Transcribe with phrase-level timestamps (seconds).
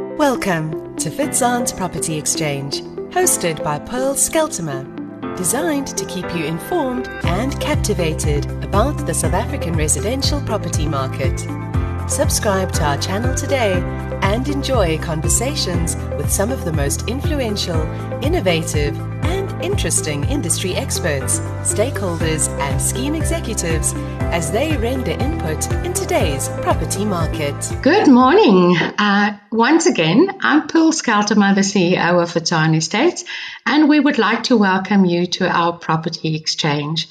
[0.00, 4.84] Welcome to Fitzanne Property Exchange, hosted by Pearl Skeltimer,
[5.36, 11.38] designed to keep you informed and captivated about the South African residential property market.
[12.08, 13.74] Subscribe to our channel today
[14.22, 17.80] and enjoy conversations with some of the most influential,
[18.22, 18.96] innovative,
[19.62, 23.94] interesting industry experts, stakeholders, and scheme executives
[24.32, 27.54] as they render input in today's property market.
[27.82, 28.76] Good morning.
[28.76, 33.24] Uh, once again, I'm Pearl Skeltimer, the CEO of Fitzanne Estates,
[33.66, 37.08] and we would like to welcome you to our property exchange.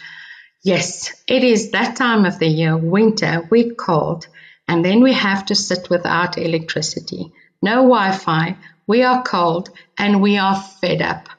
[0.61, 4.27] Yes, it is that time of the year, winter, we're cold,
[4.67, 7.31] and then we have to sit without electricity.
[7.61, 11.29] No Wi Fi, we are cold, and we are fed up.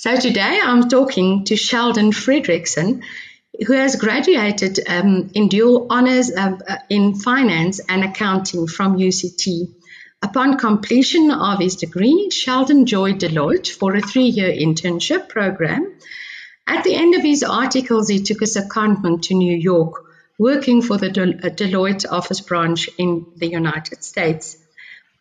[0.00, 3.02] So today I'm talking to Sheldon Fredrickson,
[3.66, 6.56] who has graduated um, in dual honors uh,
[6.88, 9.74] in finance and accounting from UCT.
[10.22, 15.98] Upon completion of his degree, Sheldon joined Deloitte for a three year internship program.
[16.66, 20.02] At the end of his articles, he took a secondment to New York,
[20.38, 24.56] working for the Deloitte office branch in the United States.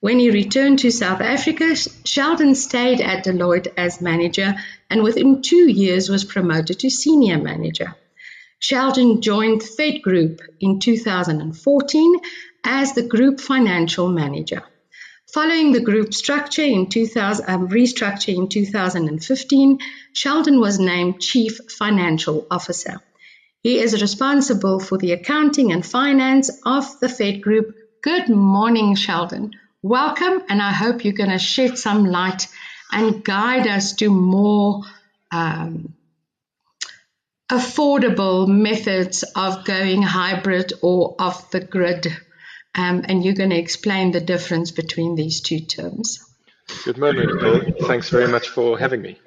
[0.01, 4.55] When he returned to South Africa, Sheldon stayed at Deloitte as manager
[4.89, 7.95] and within two years was promoted to senior manager.
[8.59, 12.19] Sheldon joined Fed Group in 2014
[12.63, 14.63] as the group financial manager.
[15.33, 19.79] Following the group structure in 2000, um, restructure in 2015,
[20.13, 23.01] Sheldon was named Chief Financial Officer.
[23.63, 27.75] He is responsible for the accounting and finance of the Fed Group.
[28.01, 29.51] Good morning, Sheldon.
[29.81, 32.47] Welcome, and I hope you're going to shed some light
[32.91, 34.83] and guide us to more
[35.31, 35.93] um,
[37.49, 42.07] affordable methods of going hybrid or off the grid.
[42.75, 46.25] Um, and you're going to explain the difference between these two terms.
[46.83, 47.61] Good morning, Paul.
[47.87, 49.17] Thanks very much for having me.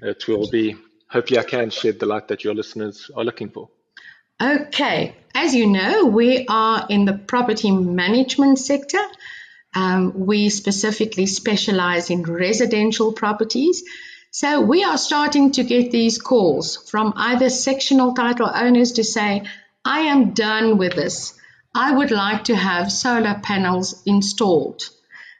[0.00, 0.74] It will be,
[1.08, 3.68] hopefully, I can shed the light that your listeners are looking for.
[4.40, 5.14] Okay.
[5.34, 9.02] As you know, we are in the property management sector.
[9.74, 13.82] Um, we specifically specialize in residential properties.
[14.30, 19.44] So we are starting to get these calls from either sectional title owners to say,
[19.84, 21.34] I am done with this.
[21.74, 24.88] I would like to have solar panels installed.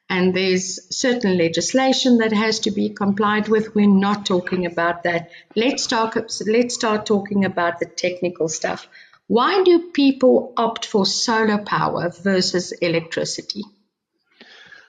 [0.09, 3.75] And there's certain legislation that has to be complied with.
[3.75, 5.31] We're not talking about that.
[5.57, 6.17] Let's talk,
[6.47, 8.89] let's start talking about the technical stuff.
[9.27, 13.63] Why do people opt for solar power versus electricity?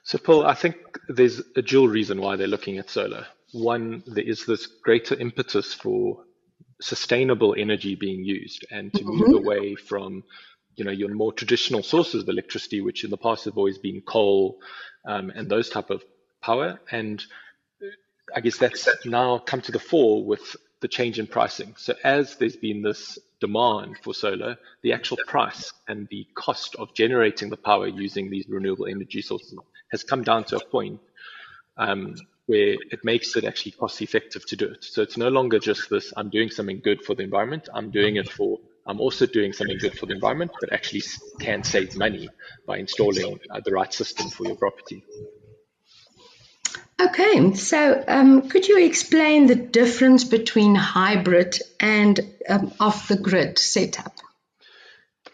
[0.04, 0.76] So, Paul, I think
[1.08, 3.26] there's a dual reason why they're looking at solar.
[3.54, 6.24] One, there is this greater impetus for
[6.82, 9.18] sustainable energy being used and to mm-hmm.
[9.18, 10.24] move away from
[10.76, 14.02] you know your more traditional sources of electricity which in the past have always been
[14.02, 14.58] coal
[15.06, 16.04] um, and those type of
[16.42, 17.24] power and
[18.36, 22.36] i guess that's now come to the fore with the change in pricing so as
[22.38, 27.58] there's been this demand for solar, the actual price and the cost of generating the
[27.58, 29.54] power using these renewable energy sources
[29.94, 31.00] has come down to a point
[31.78, 32.16] um,
[32.48, 34.84] where it makes it actually cost effective to do it.
[34.84, 37.70] So it's no longer just this, I'm doing something good for the environment.
[37.74, 41.04] I'm doing it for, I'm also doing something good for the environment, but actually
[41.40, 42.28] can save money
[42.68, 45.06] by installing uh, the right system for your property.
[47.00, 53.60] Okay, so um, could you explain the difference between hybrid and um, off the grid
[53.60, 54.14] setup?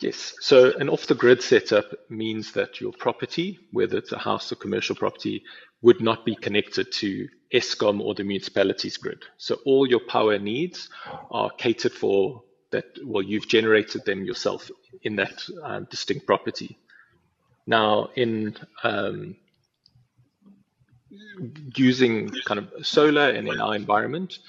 [0.02, 4.52] Yes, so an off the grid setup means that your property, whether it's a house
[4.52, 5.44] or commercial property,
[5.82, 9.24] would not be connected to Eskom or the municipality's grid.
[9.38, 10.90] So all your power needs
[11.32, 14.72] are catered for that, well, you've generated them yourself
[15.04, 16.78] in that um, distinct property.
[17.68, 19.36] Now, in um,
[21.76, 24.40] using kind of solar and in our environment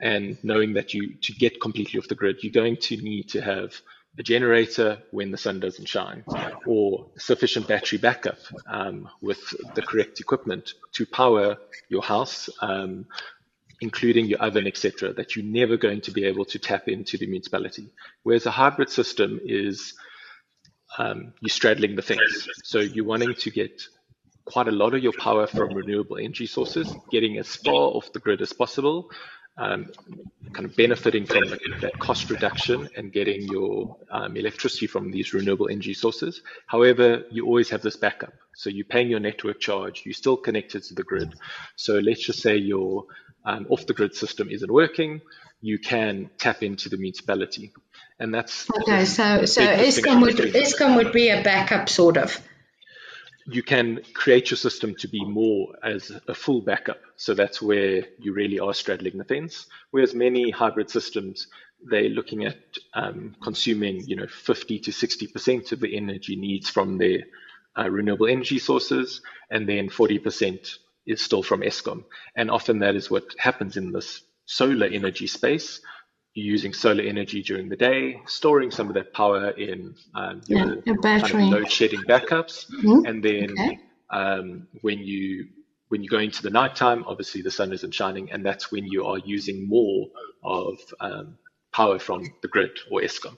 [0.00, 3.40] and knowing that you to get completely off the grid you're going to need to
[3.40, 3.80] have
[4.20, 6.22] a generator when the sun doesn't shine
[6.66, 9.40] or sufficient battery backup um, with
[9.74, 11.56] the correct equipment to power
[11.88, 13.06] your house um,
[13.80, 17.26] including your oven etc that you're never going to be able to tap into the
[17.26, 17.88] municipality.
[18.22, 19.94] Whereas a hybrid system is
[20.98, 22.46] um, you're straddling the fence.
[22.62, 23.80] So you're wanting to get
[24.44, 28.18] quite a lot of your power from renewable energy sources, getting as far off the
[28.18, 29.08] grid as possible,
[29.60, 29.92] um,
[30.52, 35.68] kind of benefiting from that cost reduction and getting your um, electricity from these renewable
[35.68, 36.40] energy sources.
[36.66, 38.32] However, you always have this backup.
[38.54, 41.34] So you're paying your network charge, you're still connected to the grid.
[41.76, 43.04] So let's just say your
[43.44, 45.20] um, off the grid system isn't working,
[45.60, 47.72] you can tap into the municipality.
[48.18, 49.04] And that's okay.
[49.04, 50.38] So, so Eskom would,
[50.96, 52.38] would be a backup sort of.
[53.52, 57.00] You can create your system to be more as a full backup.
[57.16, 59.66] So that's where you really are straddling the fence.
[59.90, 61.48] Whereas many hybrid systems,
[61.84, 62.58] they're looking at
[62.94, 67.20] um, consuming, you know, 50 to 60% of the energy needs from their
[67.78, 72.04] uh, renewable energy sources, and then 40% is still from Eskom.
[72.36, 75.80] And often that is what happens in this solar energy space.
[76.34, 80.76] You're using solar energy during the day, storing some of that power in um, your
[80.86, 81.30] yeah, battery.
[81.30, 83.04] Kind of load shedding backups, mm-hmm.
[83.04, 83.78] and then okay.
[84.10, 85.48] um, when you
[85.88, 89.06] when you go into the nighttime, obviously the sun isn't shining, and that's when you
[89.06, 90.06] are using more
[90.44, 91.36] of um,
[91.72, 93.36] power from the grid or Eskom.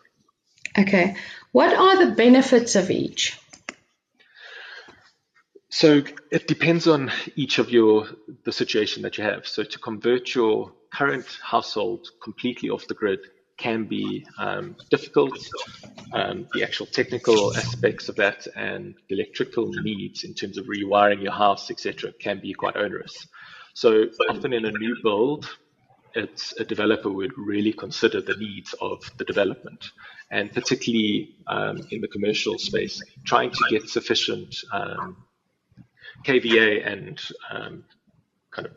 [0.78, 1.16] Okay,
[1.52, 3.38] what are the benefits of each?
[5.72, 8.06] So it depends on each of your
[8.44, 9.46] the situation that you have.
[9.46, 13.20] So to convert your current household completely off the grid
[13.56, 15.38] can be um, difficult.
[16.12, 21.32] Um, the actual technical aspects of that and electrical needs in terms of rewiring your
[21.32, 23.26] house, etc., can be quite onerous.
[23.72, 25.48] So often in a new build,
[26.14, 29.90] it's a developer would really consider the needs of the development,
[30.30, 35.16] and particularly um, in the commercial space, trying to get sufficient um,
[36.24, 37.20] KVA and
[37.50, 37.84] um,
[38.50, 38.72] kind of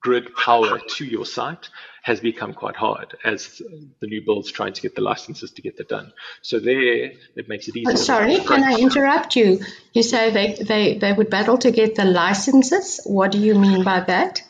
[0.00, 1.68] grid power to your site
[2.02, 3.60] has become quite hard as
[4.00, 6.12] the new builds trying to get the licenses to get that done.
[6.40, 7.96] So there, it makes it easier.
[7.96, 9.60] sorry, can I interrupt you?
[9.92, 13.00] You say they, they, they would battle to get the licenses.
[13.04, 14.42] What do you mean by that?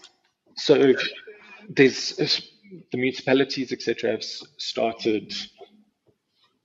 [0.56, 0.94] So
[1.68, 2.14] there's
[2.92, 5.34] the municipalities, etc., have started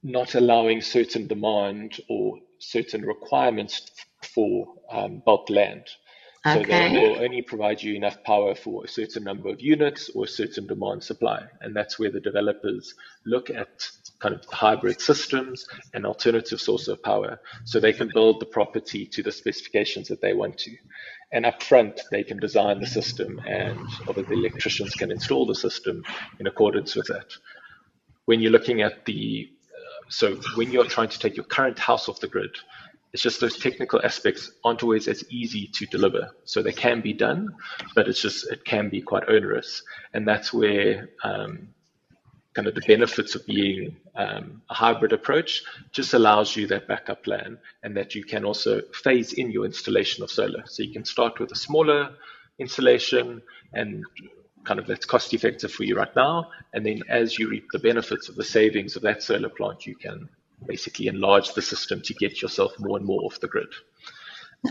[0.03, 3.89] not allowing certain demand or certain requirements
[4.25, 5.85] for um, bulk land.
[6.45, 6.93] So okay.
[6.93, 10.27] they will only provide you enough power for a certain number of units or a
[10.27, 11.41] certain demand supply.
[11.61, 12.93] And that's where the developers
[13.25, 13.89] look at
[14.19, 19.07] kind of hybrid systems and alternative source of power so they can build the property
[19.07, 20.75] to the specifications that they want to.
[21.31, 25.55] And up front, they can design the system and other the electricians can install the
[25.55, 26.03] system
[26.39, 27.33] in accordance with that.
[28.25, 32.07] When you're looking at the, uh, so when you're trying to take your current house
[32.07, 32.55] off the grid,
[33.15, 36.31] it's just those technical aspects aren't always as easy to deliver.
[36.43, 37.55] So they can be done,
[37.95, 39.83] but it's just it can be quite onerous,
[40.13, 41.69] and that's where um,
[42.55, 45.63] kind of the benefits of being um, a hybrid approach
[45.93, 50.21] just allows you that backup plan, and that you can also phase in your installation
[50.21, 50.63] of solar.
[50.65, 52.09] So you can start with a smaller
[52.59, 53.41] installation
[53.71, 54.03] and
[54.65, 56.49] kind of that's cost effective for you right now.
[56.73, 59.95] And then as you reap the benefits of the savings of that solar plant, you
[59.95, 60.27] can
[60.67, 63.67] basically enlarge the system to get yourself more and more off the grid.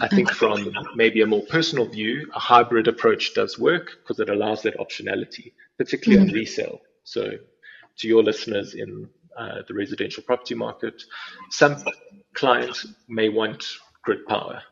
[0.00, 4.28] I think from maybe a more personal view, a hybrid approach does work because it
[4.28, 6.34] allows that optionality, particularly mm-hmm.
[6.34, 6.80] on resale.
[7.04, 7.30] So,
[7.98, 9.08] to your listeners in
[9.38, 11.02] uh, the residential property market,
[11.50, 11.76] some
[12.34, 13.64] clients may want
[14.02, 14.62] grid power.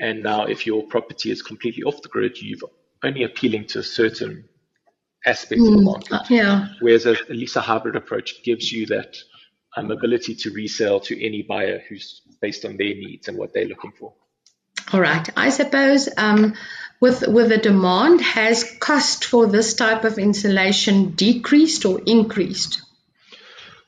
[0.00, 2.64] And now, if your property is completely off the grid, you've
[3.02, 4.48] only appealing to a certain
[5.26, 6.30] aspect mm, of the mm, market.
[6.30, 6.68] Yeah.
[6.80, 9.16] Whereas a, at least a hybrid approach gives you that
[9.76, 13.66] um, ability to resell to any buyer who's based on their needs and what they're
[13.66, 14.14] looking for.
[14.92, 15.26] All right.
[15.36, 16.54] I suppose um,
[17.00, 22.82] with with the demand, has cost for this type of insulation decreased or increased?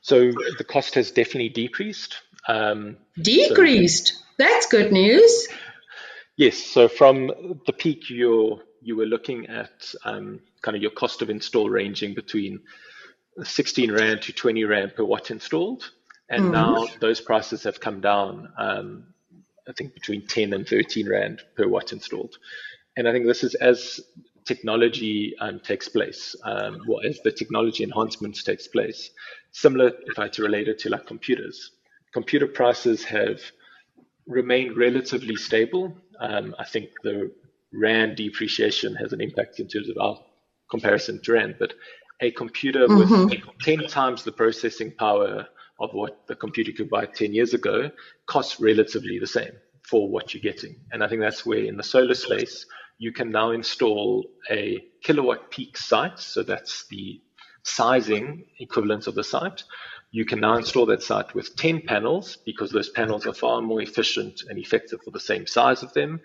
[0.00, 2.16] So the cost has definitely decreased.
[2.48, 4.08] Um, decreased.
[4.08, 5.48] So, That's good news.
[6.36, 6.58] Yes.
[6.58, 11.30] So from the peak, you you were looking at um, kind of your cost of
[11.30, 12.60] install ranging between
[13.42, 15.90] 16 Rand to 20 Rand per watt installed.
[16.28, 16.52] And mm.
[16.52, 19.06] now those prices have come down, um,
[19.68, 22.36] I think between 10 and 13 Rand per watt installed.
[22.96, 24.00] And I think this is as
[24.44, 29.10] technology um, takes place, um, well, as the technology enhancements takes place.
[29.52, 31.72] Similar, if I had to relate it to like computers,
[32.12, 33.40] computer prices have
[34.26, 35.96] remained relatively stable.
[36.20, 37.32] Um, I think the
[37.72, 40.18] Rand depreciation has an impact in terms of our
[40.70, 41.74] comparison to Rand, but
[42.20, 43.28] a computer mm-hmm.
[43.28, 45.46] with 10 times the processing power
[45.80, 47.90] of what the computer could buy 10 years ago
[48.26, 49.52] costs relatively the same
[49.82, 50.76] for what you're getting.
[50.92, 52.66] And I think that's where in the solar space,
[52.98, 56.18] you can now install a kilowatt peak site.
[56.18, 57.20] So that's the
[57.64, 59.64] sizing equivalent of the site.
[60.10, 63.82] You can now install that site with 10 panels because those panels are far more
[63.82, 66.20] efficient and effective for the same size of them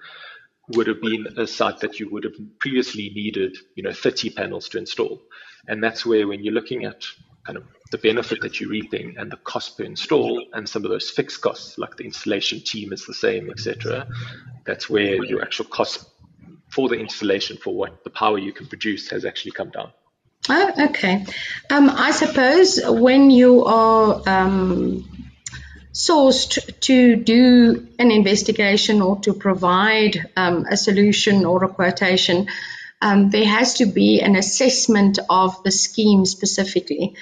[0.69, 4.69] would have been a site that you would have previously needed, you know, 30 panels
[4.69, 5.21] to install.
[5.67, 7.05] And that's where when you're looking at
[7.45, 10.91] kind of the benefit that you're reaping and the cost per install and some of
[10.91, 14.07] those fixed costs, like the installation team is the same, etc.
[14.65, 16.05] That's where your actual cost
[16.69, 19.91] for the installation for what the power you can produce has actually come down.
[20.47, 21.25] Oh, okay.
[21.69, 25.18] Um, I suppose when you are um,
[25.99, 32.47] sourced to do an investigation or to provide um, a solution or a quotation,
[33.01, 37.15] um, there has to be an assessment of the scheme specifically.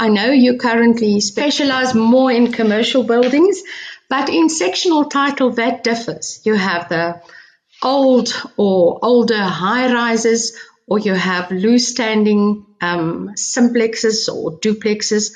[0.00, 3.62] I know you currently specialize more in commercial buildings,
[4.08, 6.40] but in sectional title that differs.
[6.44, 7.22] You have the
[7.82, 15.32] old or older high rises, or you have loose standing um, simplexes or duplexes,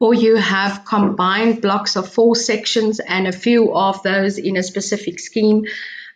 [0.00, 4.62] or you have combined blocks of four sections and a few of those in a
[4.62, 5.64] specific scheme.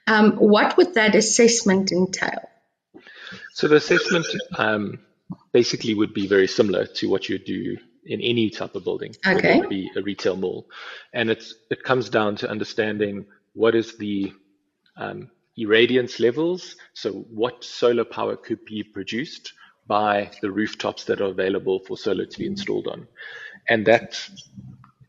[0.07, 2.49] Um, what would that assessment entail?
[3.55, 4.99] So the assessment um,
[5.53, 9.61] basically would be very similar to what you do in any type of building, okay.
[9.61, 10.67] whether it be a retail mall,
[11.13, 14.33] and it's it comes down to understanding what is the
[14.97, 16.77] um, irradiance levels.
[16.95, 19.53] So what solar power could be produced
[19.87, 23.07] by the rooftops that are available for solar to be installed on,
[23.69, 24.19] and that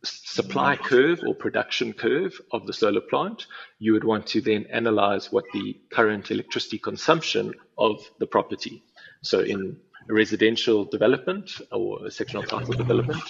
[0.03, 3.45] supply curve or production curve of the solar plant,
[3.79, 8.83] you would want to then analyze what the current electricity consumption of the property.
[9.21, 9.77] So in
[10.09, 13.23] a residential development or a sectional title development,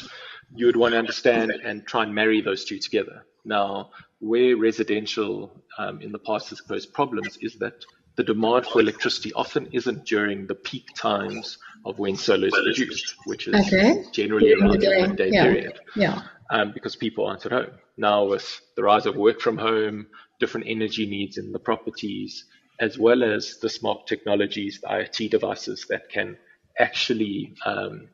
[0.55, 3.25] you would want to understand and try and marry those two together.
[3.45, 8.79] Now, where residential um, in the past has posed problems is that the demand for
[8.79, 14.05] electricity often isn't during the peak times of when solar is produced, which is okay.
[14.11, 15.43] generally around the midday yeah.
[15.43, 15.79] period.
[15.95, 16.21] Yeah.
[16.49, 17.71] Um, because people aren't at home.
[17.97, 20.07] Now, with the rise of work from home,
[20.39, 22.45] different energy needs in the properties,
[22.79, 26.37] as well as the smart technologies, the IoT devices that can
[26.77, 28.09] actually um,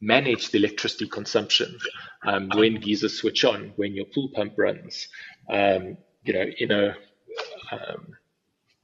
[0.00, 1.78] manage the electricity consumption
[2.24, 5.08] um, when geysers switch on, when your pool pump runs.
[5.48, 6.96] Um, you know, in a
[7.72, 8.16] um,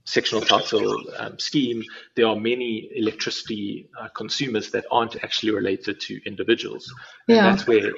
[0.06, 1.82] sectional title um, scheme,
[2.14, 6.94] there are many electricity uh, consumers that aren't actually related to individuals.
[7.28, 7.50] And yeah.
[7.50, 7.90] that's where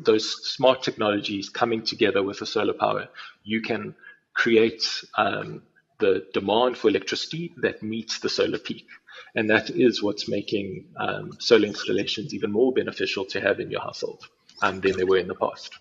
[0.00, 3.08] those smart technologies coming together with the solar power,
[3.42, 3.94] you can
[4.32, 4.84] create
[5.18, 5.62] um,
[5.98, 8.86] the demand for electricity that meets the solar peak.
[9.34, 13.80] And that is what's making um, solar installations even more beneficial to have in your
[13.80, 14.24] household
[14.62, 15.74] um, than they were in the past.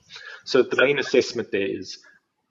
[0.46, 2.00] So the main assessment there is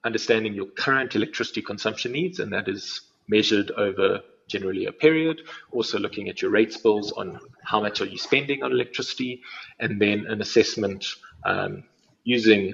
[0.05, 5.41] understanding your current electricity consumption needs, and that is measured over generally a period.
[5.71, 9.41] Also looking at your rates bills on how much are you spending on electricity,
[9.79, 11.05] and then an assessment
[11.43, 11.83] um,
[12.23, 12.73] using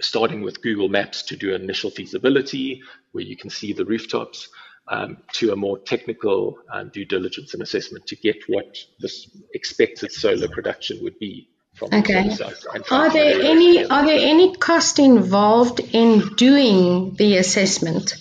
[0.00, 2.82] starting with Google Maps to do initial feasibility,
[3.12, 4.48] where you can see the rooftops,
[4.88, 10.12] um, to a more technical um, due diligence and assessment to get what this expected
[10.12, 12.28] solar production would be from okay.
[12.28, 12.84] the.
[12.90, 18.14] Are there any are there any cost involved in doing the assessment?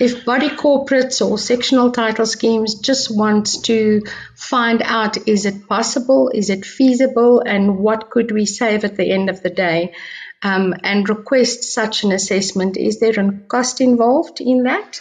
[0.00, 4.02] If body corporates or sectional title schemes just want to
[4.34, 9.10] find out is it possible, is it feasible, and what could we save at the
[9.10, 9.94] end of the day,
[10.42, 15.00] um, and request such an assessment, is there a cost involved in that?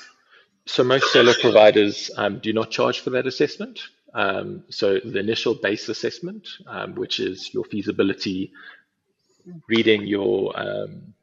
[0.65, 3.81] So most solar providers um, do not charge for that assessment.
[4.13, 8.53] Um, so the initial base assessment, um, which is your feasibility,
[9.67, 11.13] reading your um,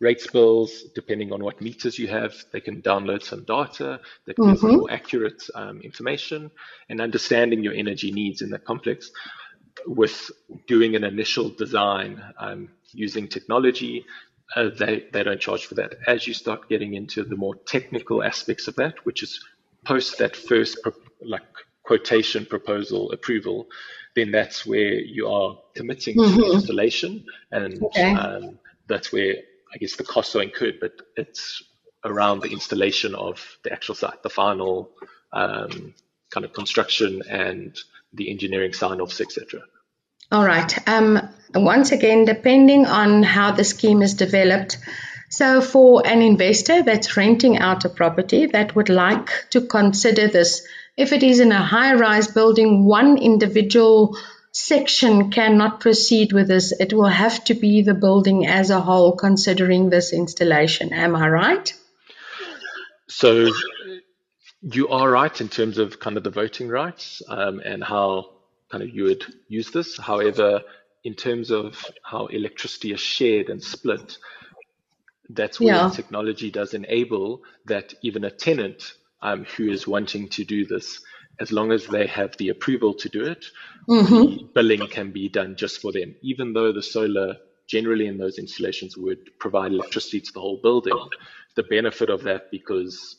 [0.00, 4.62] rates bills, depending on what meters you have, they can download some data that gives
[4.62, 4.78] mm-hmm.
[4.78, 6.50] more accurate um, information
[6.88, 9.10] and understanding your energy needs in that complex.
[9.86, 10.30] With
[10.66, 14.04] doing an initial design um, using technology,
[14.56, 15.94] uh, they, they don't charge for that.
[16.06, 19.44] As you start getting into the more technical aspects of that, which is
[19.84, 20.92] post that first pro-
[21.22, 21.42] like
[21.82, 23.66] quotation proposal approval,
[24.16, 26.40] then that's where you are committing mm-hmm.
[26.40, 28.14] to installation, and okay.
[28.14, 29.36] um, that's where
[29.72, 31.62] I guess the costs are incurred, but it's
[32.04, 34.90] around the installation of the actual site, the final
[35.32, 35.94] um,
[36.30, 37.76] kind of construction and
[38.12, 39.60] the engineering sign-offs, etc.
[40.32, 40.88] All right.
[40.88, 44.78] Um, once again, depending on how the scheme is developed.
[45.28, 50.66] So, for an investor that's renting out a property that would like to consider this,
[50.96, 54.16] if it is in a high rise building, one individual
[54.52, 56.72] section cannot proceed with this.
[56.72, 60.92] It will have to be the building as a whole considering this installation.
[60.92, 61.74] Am I right?
[63.08, 63.50] So,
[64.62, 68.30] you are right in terms of kind of the voting rights um, and how
[68.70, 69.98] kind of you would use this.
[69.98, 70.62] However,
[71.02, 74.18] in terms of how electricity is shared and split,
[75.30, 75.90] that's where yeah.
[75.90, 81.00] technology does enable that even a tenant um, who is wanting to do this,
[81.40, 83.46] as long as they have the approval to do it,
[83.88, 84.14] mm-hmm.
[84.14, 86.14] the billing can be done just for them.
[86.20, 90.98] Even though the solar generally in those installations would provide electricity to the whole building,
[91.54, 93.16] the benefit of that because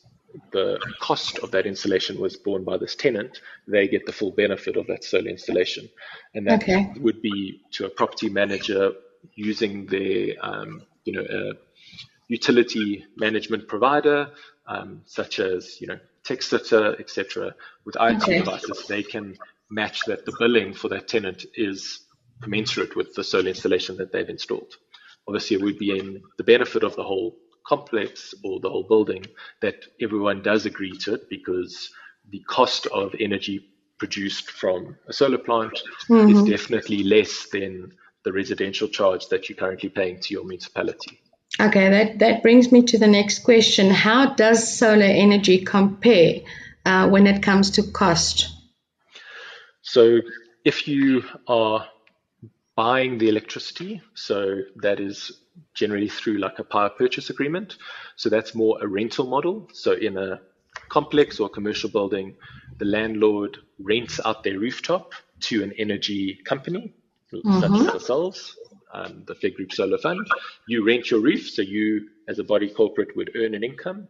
[0.52, 4.76] the cost of that installation was borne by this tenant, they get the full benefit
[4.76, 5.88] of that solar installation.
[6.34, 6.92] And that okay.
[7.00, 8.92] would be to a property manager
[9.34, 11.52] using their, um, you know, a
[12.28, 14.30] utility management provider,
[14.66, 17.54] um, such as, you know, TechSitter, etc.
[17.84, 18.38] With IoT okay.
[18.38, 19.36] devices, they can
[19.70, 22.06] match that the billing for that tenant is
[22.42, 24.74] commensurate with the solar installation that they've installed.
[25.26, 27.36] Obviously, it would be in the benefit of the whole
[27.66, 29.24] complex or the whole building
[29.60, 31.90] that everyone does agree to it because
[32.30, 36.28] the cost of energy produced from a solar plant mm-hmm.
[36.28, 37.92] is definitely less than
[38.24, 41.20] the residential charge that you're currently paying to your municipality.
[41.60, 43.90] Okay, that, that brings me to the next question.
[43.90, 46.40] How does solar energy compare
[46.84, 48.48] uh, when it comes to cost?
[49.82, 50.20] So,
[50.64, 51.86] if you are
[52.74, 55.32] buying the electricity, so that is
[55.74, 57.76] generally through like a power purchase agreement.
[58.16, 59.68] So that's more a rental model.
[59.72, 60.40] So in a
[60.88, 62.36] complex or commercial building,
[62.78, 66.94] the landlord rents out their rooftop to an energy company,
[67.32, 67.60] mm-hmm.
[67.60, 68.56] such as ourselves,
[68.92, 70.26] um, the Fed Group Solar Fund.
[70.66, 74.08] You rent your roof, so you, as a body corporate, would earn an income,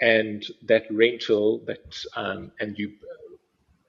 [0.00, 2.92] and that rental that um, and you,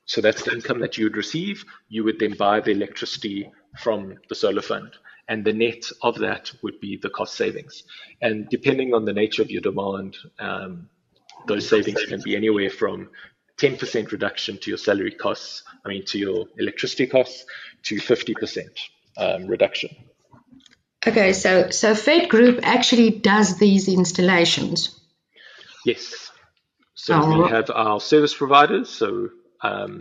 [0.06, 1.64] so that's the income that you would receive.
[1.88, 4.92] You would then buy the electricity from the solar fund.
[5.28, 7.84] And the net of that would be the cost savings.
[8.20, 10.90] And depending on the nature of your demand, um,
[11.46, 13.10] those savings can be anywhere from
[13.58, 17.46] 10% reduction to your salary costs, I mean, to your electricity costs,
[17.84, 18.68] to 50%
[19.20, 19.96] um, reduction.
[21.06, 25.00] Okay, so so Fed Group actually does these installations.
[25.86, 26.32] Yes.
[26.94, 27.44] So oh.
[27.44, 28.90] we have our service providers.
[28.90, 29.30] So
[29.62, 30.00] um,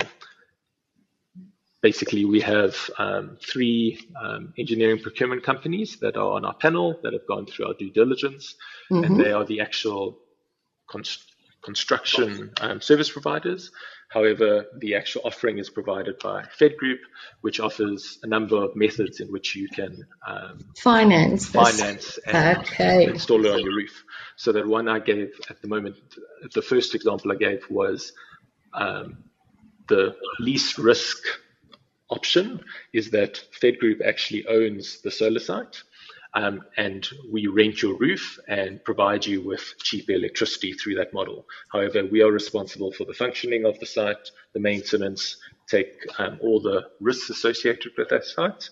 [1.80, 7.12] basically we have um, three um, engineering procurement companies that are on our panel that
[7.12, 8.56] have gone through our due diligence,
[8.90, 9.04] mm-hmm.
[9.04, 10.18] and they are the actual
[10.90, 11.32] const-
[11.62, 13.70] construction um, service providers.
[14.08, 17.00] However, the actual offering is provided by Fed Group,
[17.42, 23.04] which offers a number of methods in which you can um, finance finance and okay.
[23.04, 24.02] install it on your roof.
[24.36, 25.96] So that one I gave at the moment,
[26.54, 28.12] the first example I gave was
[28.72, 29.24] um,
[29.88, 31.18] the least risk
[32.08, 35.82] option is that Fed Group actually owns the solar site.
[36.34, 41.46] Um, and we rent your roof and provide you with cheap electricity through that model.
[41.72, 46.60] However, we are responsible for the functioning of the site, the maintenance, take um, all
[46.60, 48.68] the risks associated with that site.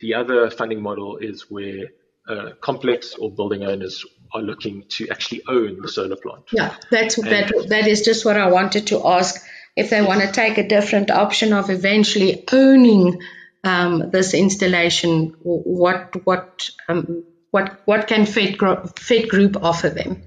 [0.00, 1.86] The other funding model is where
[2.28, 6.44] uh, complex or building owners are looking to actually own the solar plant.
[6.52, 7.52] Yeah, that's and that.
[7.68, 9.42] That is just what I wanted to ask
[9.76, 13.20] if they want to take a different option of eventually owning
[13.64, 18.58] um, this installation, what what um, what what can Fed,
[18.96, 20.22] Fed Group offer them?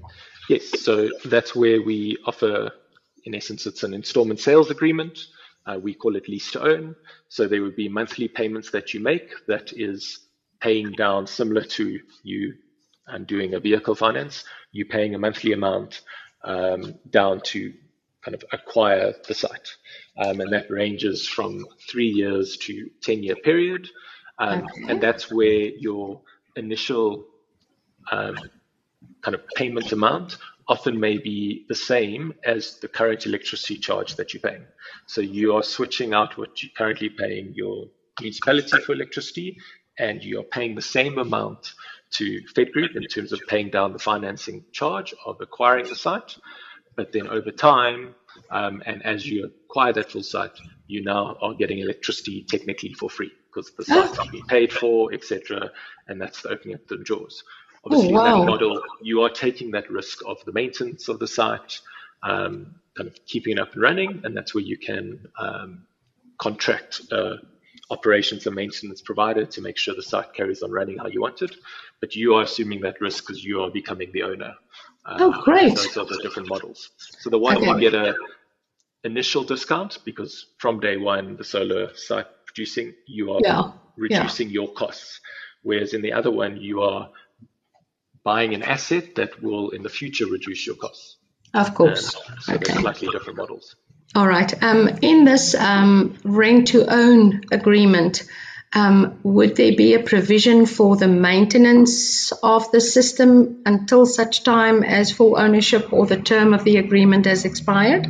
[0.48, 2.70] Yes, so that's where we offer,
[3.24, 5.18] in essence, it's an installment sales agreement.
[5.66, 6.96] Uh, we call it lease to own.
[7.28, 10.20] So there would be monthly payments that you make that is
[10.60, 12.54] paying down similar to you
[13.06, 14.44] and doing a vehicle finance.
[14.72, 16.00] You're paying a monthly amount
[16.42, 17.74] um, down to
[18.24, 19.76] kind of acquire the site.
[20.16, 23.88] Um, and that ranges from three years to 10 year period.
[24.38, 24.92] Um, okay.
[24.92, 26.20] And that's where your
[26.56, 27.26] initial
[28.10, 28.36] um,
[29.22, 34.34] kind of payment amount often may be the same as the current electricity charge that
[34.34, 34.64] you're paying.
[35.06, 37.86] So you are switching out what you're currently paying your
[38.20, 39.56] municipality for electricity,
[39.98, 41.72] and you are paying the same amount
[42.10, 46.36] to Fed Group in terms of paying down the financing charge of acquiring the site.
[46.98, 48.16] But then over time,
[48.50, 50.58] um, and as you acquire that full site,
[50.88, 55.70] you now are getting electricity technically for free because the site's being paid for, etc.
[56.08, 57.44] And that's the opening up the doors.
[57.84, 58.34] Obviously, oh, wow.
[58.34, 61.78] in that model, you are taking that risk of the maintenance of the site,
[62.24, 65.86] um, kind of keeping it up and running, and that's where you can um,
[66.38, 67.36] contract uh,
[67.90, 71.42] operations and maintenance provider to make sure the site carries on running how you want
[71.42, 71.54] it.
[72.00, 74.54] But you are assuming that risk because you are becoming the owner
[75.18, 75.76] oh, uh, great.
[75.76, 76.90] Those are the different models.
[76.96, 77.66] So the one okay.
[77.66, 78.14] you get a
[79.04, 83.72] initial discount because from day one, the solar site producing, you are yeah.
[83.96, 84.54] reducing yeah.
[84.54, 85.20] your costs.
[85.62, 87.10] Whereas in the other one, you are
[88.24, 91.16] buying an asset that will in the future reduce your costs.
[91.54, 92.14] Of course.
[92.14, 92.64] And so okay.
[92.64, 93.76] they're slightly different models.
[94.14, 94.52] All right.
[94.62, 98.24] Um, in this um, rent to own agreement,
[98.74, 104.82] um, would there be a provision for the maintenance of the system until such time
[104.82, 108.06] as full ownership or the term of the agreement has expired?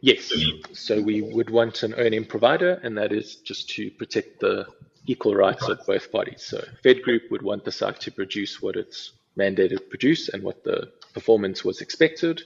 [0.00, 0.32] Yes.
[0.74, 4.66] So we would want an O&M provider, and that is just to protect the
[5.06, 6.42] equal rights of both parties.
[6.42, 10.42] So Fed Group would want the site to produce what it's mandated to produce and
[10.42, 12.42] what the performance was expected.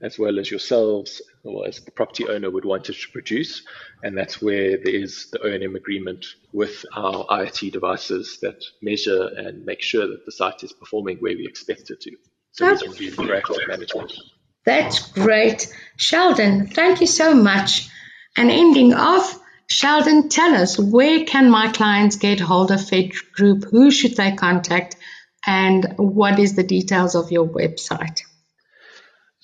[0.00, 3.62] As well as yourselves or as the property owner would want it to produce.
[4.02, 9.64] And that's where there is the O&M agreement with our IoT devices that measure and
[9.64, 12.16] make sure that the site is performing where we expect it to.
[12.52, 14.12] So we can do proactive management.
[14.64, 15.74] That's great.
[15.96, 17.88] Sheldon, thank you so much.
[18.36, 23.64] And ending off, Sheldon, tell us where can my clients get hold of Fed Group?
[23.70, 24.96] Who should they contact?
[25.46, 28.20] And what is the details of your website?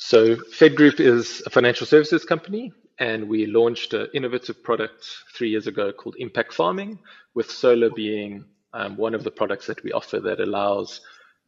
[0.07, 5.03] So, Fed Group is a financial services company, and we launched an innovative product
[5.35, 6.99] three years ago called Impact Farming,
[7.33, 11.01] with solar being um, one of the products that we offer that allows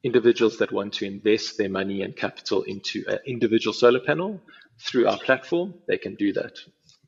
[0.05, 4.41] individuals that want to invest their money and capital into an individual solar panel
[4.81, 5.75] through our platform.
[5.87, 6.59] They can do that.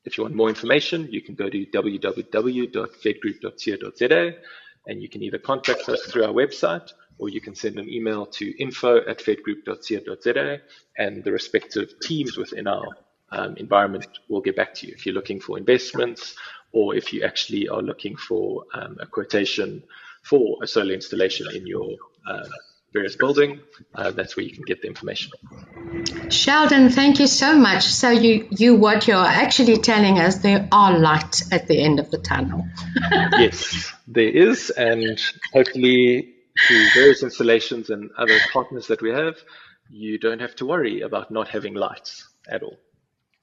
[0.05, 4.33] If you want more information, you can go to www.fedgroup.co.za
[4.85, 8.25] and you can either contact us through our website or you can send an email
[8.25, 10.59] to info at fedgroup.co.za
[10.97, 12.87] and the respective teams within our
[13.31, 16.35] um, environment will get back to you if you're looking for investments
[16.71, 19.83] or if you actually are looking for um, a quotation
[20.23, 21.95] for a solar installation in your
[22.27, 22.47] uh,
[22.93, 23.59] various building,
[23.95, 25.31] uh, that's where you can get the information.
[26.29, 27.83] Sheldon, thank you so much.
[27.83, 32.09] So you, you what you're actually telling us, there are light at the end of
[32.09, 32.65] the tunnel.
[33.11, 35.21] yes, there is, and
[35.53, 36.33] hopefully
[36.67, 39.35] through various installations and other partners that we have,
[39.89, 42.77] you don't have to worry about not having lights at all.